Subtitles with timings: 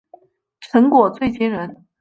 [0.61, 1.85] 成果最惊人